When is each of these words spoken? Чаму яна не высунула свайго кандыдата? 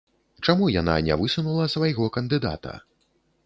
Чаму 0.47 0.69
яна 0.75 0.95
не 1.09 1.19
высунула 1.21 1.69
свайго 1.77 2.11
кандыдата? 2.19 2.73